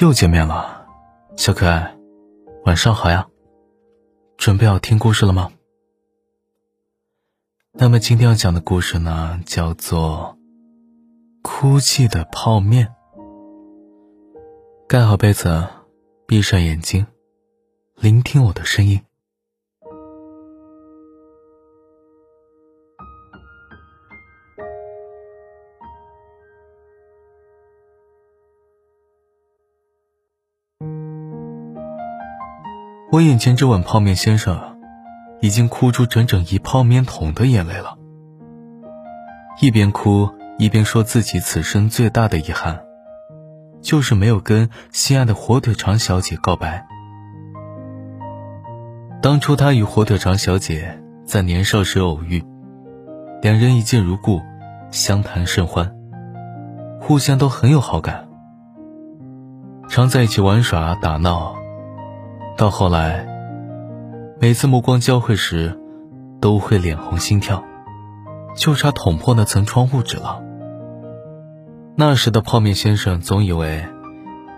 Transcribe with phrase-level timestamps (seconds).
[0.00, 0.84] 又见面了，
[1.36, 1.96] 小可爱，
[2.64, 3.28] 晚上好呀！
[4.36, 5.52] 准备好听故事了吗？
[7.72, 10.36] 那么今天要讲的故事呢，叫做
[11.42, 12.88] 《哭泣的泡面》。
[14.88, 15.68] 盖好被子，
[16.26, 17.06] 闭上眼睛，
[17.94, 19.00] 聆听我的声音。
[33.12, 34.58] 我眼前这碗泡面先生，
[35.42, 37.98] 已经哭出整整一泡面桶的眼泪了。
[39.60, 42.80] 一边哭一边说自己此生最大的遗憾，
[43.82, 46.86] 就是没有跟心爱的火腿肠小姐告白。
[49.20, 52.42] 当初他与火腿肠小姐在年少时偶遇，
[53.42, 54.40] 两人一见如故，
[54.90, 55.94] 相谈甚欢，
[56.98, 58.26] 互相都很有好感，
[59.90, 61.56] 常在一起玩耍打闹。
[62.56, 63.26] 到后来，
[64.38, 65.76] 每次目光交汇时，
[66.40, 67.64] 都会脸红心跳，
[68.54, 70.40] 就差捅破那层窗户纸了。
[71.96, 73.84] 那时的泡面先生总以为，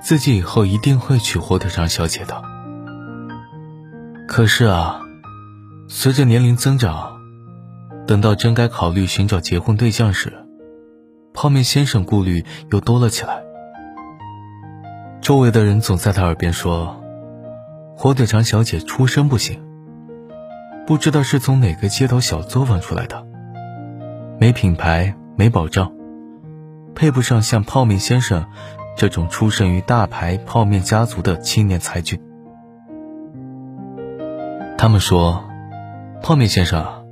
[0.03, 2.43] 自己以后一定会娶火腿肠小姐的。
[4.27, 5.01] 可是啊，
[5.89, 7.13] 随着年龄增长，
[8.07, 10.33] 等到真该考虑寻找结婚对象时，
[11.33, 13.43] 泡面先生顾虑又多了起来。
[15.21, 17.01] 周围的人总在他耳边说。
[17.97, 19.63] 火腿肠小姐出身不行，
[20.87, 23.25] 不知道是从哪个街头小作坊出来的，
[24.41, 25.93] 没品牌，没保障，
[26.95, 28.47] 配不上像泡面先生
[28.97, 32.21] 这种出身于大牌泡面家族的青年才俊。
[34.77, 35.45] 他们说
[36.21, 37.07] ：“泡面先生，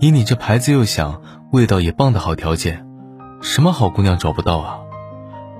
[0.00, 2.84] 以你这牌子又响、味道也棒的好条件，
[3.40, 4.80] 什么好姑娘找不到啊？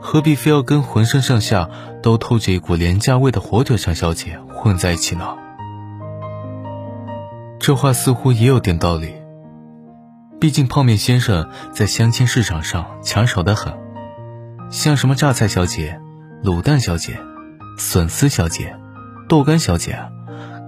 [0.00, 1.68] 何必非要跟浑身上下
[2.02, 5.36] 都透着一股廉价味的火腿肠小姐？”混在一起呢，
[7.60, 9.14] 这话似乎也有点道理。
[10.40, 13.72] 毕竟泡面先生在相亲市场上抢手的很，
[14.68, 16.00] 像什么榨菜小姐、
[16.42, 17.20] 卤蛋小姐、
[17.76, 18.76] 笋丝小姐、
[19.28, 19.98] 豆干小姐，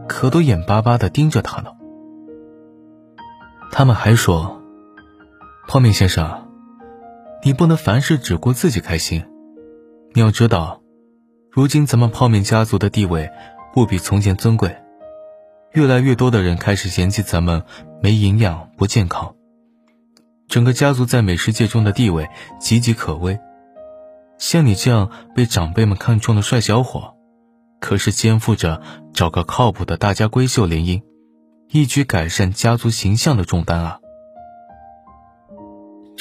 [0.08, 1.70] 可都眼巴巴的盯着他呢。
[3.72, 4.62] 他们还说，
[5.66, 6.48] 泡面先生，
[7.42, 9.24] 你不能凡事只顾自己开心，
[10.12, 10.82] 你要知道，
[11.50, 13.30] 如今咱们泡面家族的地位。
[13.72, 14.76] 不比从前尊贵，
[15.74, 17.62] 越来越多的人开始嫌弃咱们
[18.02, 19.36] 没营养、不健康。
[20.48, 22.28] 整个家族在美食界中的地位
[22.60, 23.38] 岌岌可危。
[24.38, 27.14] 像你这样被长辈们看中的帅小伙，
[27.78, 31.00] 可是肩负着找个靠谱的大家闺秀联姻，
[31.68, 33.99] 一举改善家族形象的重担啊！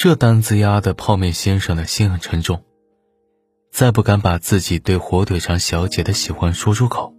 [0.02, 2.64] 这单子压得泡面先生的心很沉重，
[3.70, 7.12] 再不敢把自己对火腿肠小姐的喜欢说出口。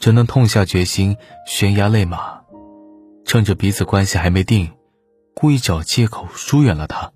[0.00, 2.40] 只能痛下决心，悬崖勒马，
[3.26, 4.72] 趁着彼此关系还没定，
[5.34, 7.12] 故意找借口疏远了他。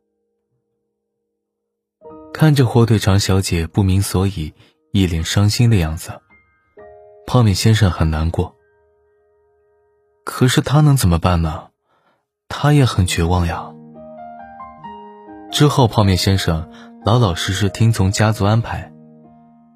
[2.35, 4.53] 看着火腿肠小姐不明所以、
[4.93, 6.21] 一脸伤心的样子，
[7.27, 8.55] 泡面先生很难过。
[10.27, 11.71] 可是他能怎么办呢？
[12.49, 13.73] 他也很绝望呀。
[15.50, 16.71] 之后，泡面先生
[17.05, 18.93] 老老实实听从家族安排，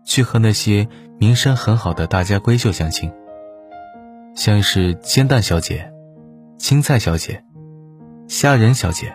[0.05, 0.89] 去和那些。
[1.17, 3.13] 名声很好的大家闺秀相亲，
[4.35, 5.93] 像是煎蛋小姐、
[6.59, 7.45] 青菜小姐、
[8.27, 9.15] 虾仁小姐，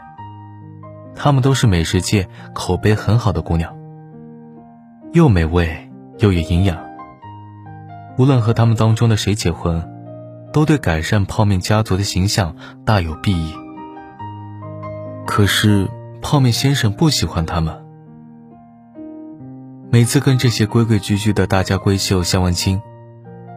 [1.13, 3.75] 她们都是美食界口碑很好的姑娘，
[5.11, 6.81] 又美味又有营养。
[8.17, 9.85] 无论和他们当中的谁结婚，
[10.53, 12.55] 都对改善泡面家族的形象
[12.85, 13.53] 大有裨益。
[15.27, 15.85] 可是
[16.21, 17.85] 泡面先生不喜欢他们。
[19.91, 22.81] 每次跟这些规规矩矩的大家闺秀相完亲，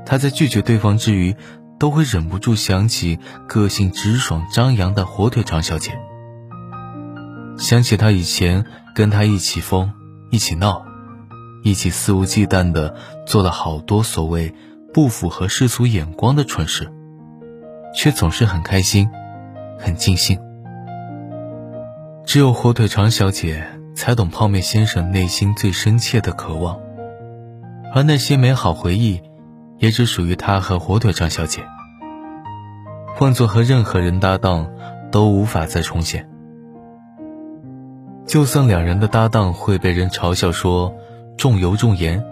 [0.07, 1.37] 他在拒绝对方之余，
[1.79, 5.93] 都会忍不住想起个性直爽张扬的火腿肠小姐，
[7.59, 9.93] 想起他以前跟他一起疯、
[10.31, 10.87] 一起闹、
[11.63, 12.95] 一起肆无忌惮的
[13.27, 14.55] 做了好多所谓
[14.95, 16.91] 不符合世俗眼光的蠢事，
[17.95, 19.11] 却总是很开心、
[19.79, 20.39] 很尽兴。
[22.25, 23.67] 只有火腿肠小姐。
[23.95, 26.81] 才懂泡面先生内心最深切的渴望，
[27.95, 29.21] 而那些美好回忆，
[29.79, 31.63] 也只属于他和火腿肠小姐。
[33.15, 34.71] 换做和任何人搭档，
[35.11, 36.27] 都无法再重现。
[38.27, 40.95] 就算两人的搭档会被人嘲笑说
[41.37, 42.25] 重油重盐、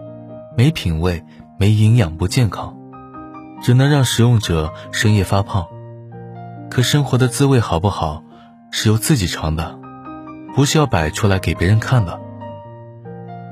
[0.56, 1.22] 没品味、
[1.58, 2.74] 没营养、不健康，
[3.62, 5.66] 只能让食用者深夜发胖。
[6.70, 8.24] 可生活的滋味好不好，
[8.70, 9.78] 是由自己尝的。
[10.54, 12.20] 不是要摆出来给别人看的。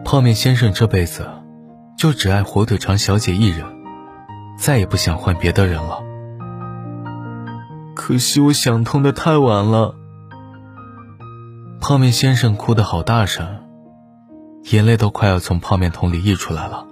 [0.05, 1.29] 泡面先生这辈子
[1.97, 3.65] 就只爱火腿肠小姐一人，
[4.59, 6.03] 再也不想换别的人了。
[7.95, 9.95] 可惜我想通的太晚了。
[11.81, 13.65] 泡面先生哭得好大声，
[14.71, 16.87] 眼泪都快要从泡面桶里溢出来了。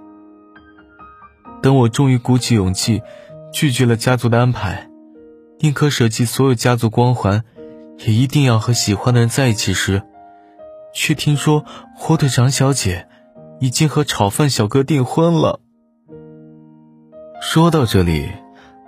[1.61, 3.01] 等我终于鼓起勇气，
[3.51, 4.89] 拒绝了家族的安排，
[5.59, 7.43] 宁可舍弃所有家族光环，
[7.99, 10.03] 也一定要和喜欢的人在一起时，
[10.93, 11.65] 却听说
[11.95, 13.07] 火腿肠小姐
[13.59, 15.59] 已经和炒饭小哥订婚了。
[17.41, 18.31] 说到这里，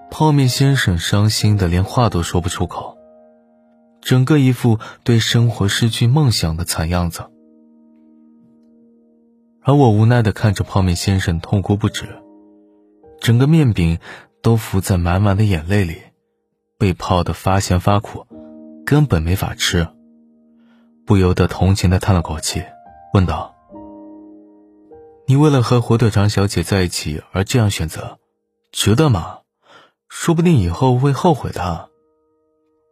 [0.10, 2.98] 泡面先生伤心的连话都说不出口，
[4.02, 7.26] 整个一副对生活失去梦想的惨样子。
[9.62, 12.08] 而我无奈的看着泡面先生痛哭不止。
[13.20, 14.00] 整个面饼
[14.42, 15.98] 都浮在满满的眼泪里，
[16.78, 18.26] 被泡得发咸发苦，
[18.90, 19.88] 根本没法吃。
[21.06, 22.64] 不由得同情的叹了口气，
[23.14, 23.54] 问道
[25.30, 28.18] ：“你为了和火腿肠小姐在一起而这样选择，
[28.72, 29.42] 值得吗？
[30.08, 31.90] 说不定以后会后悔的。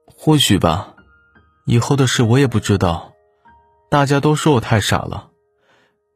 [0.05, 0.93] 或许吧，
[1.65, 3.13] 以后的事我也不知道。
[3.89, 5.31] 大家都说我太傻了，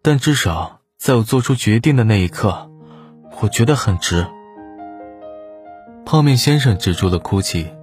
[0.04, 2.70] 但至少在我做出决定的那一刻。”
[3.42, 4.28] 我觉得很值。
[6.06, 7.74] 泡面先生止住了哭泣，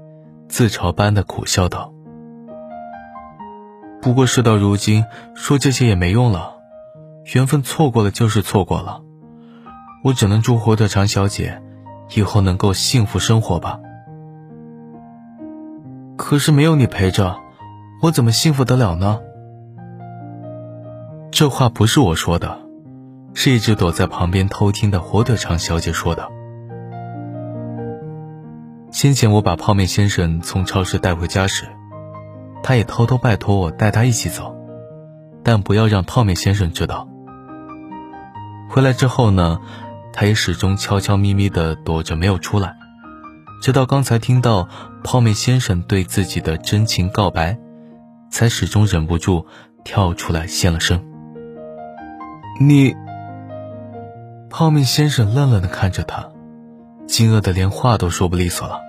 [0.48, 1.92] 自嘲般的苦笑道
[4.00, 5.04] ：“不过事到如今，
[5.34, 6.56] 说这些也没用了，
[7.34, 9.02] 缘分错过了就是错过了。
[10.04, 11.60] 我只能祝火腿肠小姐
[12.14, 13.78] 以后能够幸福生活吧。
[16.16, 17.36] 可是没有你陪着，
[18.02, 19.20] 我怎么幸福得了呢？”
[21.30, 22.60] 这话不是我说的。
[23.34, 26.28] 是一直躲在旁边偷听的火腿肠小姐说的。
[28.98, 31.68] 先前我把泡面先生从超市带回家时，
[32.64, 34.56] 他也偷偷拜托我带他一起走，
[35.44, 37.08] 但不要让泡面先生知道。
[38.68, 39.60] 回来之后呢，
[40.12, 42.74] 他也始终悄悄咪咪的躲着没有出来，
[43.62, 44.68] 直到刚才听到
[45.04, 47.56] 泡面先生对自己的真情告白，
[48.32, 49.46] 才始终忍不住
[49.84, 51.00] 跳出来现了身。
[52.60, 52.96] 你。
[54.50, 56.30] 泡面先生愣愣的看着他，
[57.06, 58.87] 惊愕的连话都说不利索了。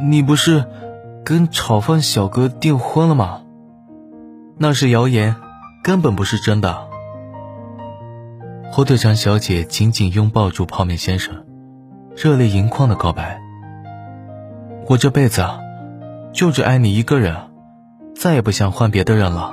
[0.00, 0.64] 你不是
[1.24, 3.42] 跟炒饭小哥订婚了吗？
[4.56, 5.34] 那是谣言，
[5.82, 6.86] 根本不是真的。
[8.70, 11.44] 火腿肠小姐紧紧拥抱住泡面先生，
[12.14, 13.40] 热泪盈眶的告白
[14.86, 15.44] ：“我这辈子
[16.32, 17.34] 就只爱你一个人，
[18.14, 19.52] 再也不想换别的人了。”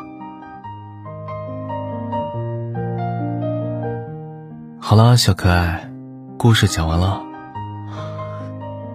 [4.79, 5.89] 好了，小可爱，
[6.37, 7.23] 故事讲完了。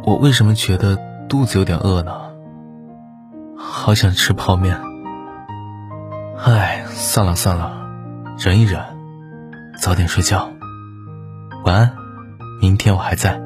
[0.04, 0.96] 我为什么觉得
[1.30, 2.12] 肚子有点饿呢？
[3.56, 4.80] 好想吃泡面。
[6.36, 7.70] 唉，算了算了，
[8.36, 8.82] 忍一忍，
[9.78, 10.50] 早点睡觉。
[11.64, 11.92] 晚安，
[12.60, 13.40] 明天我还在。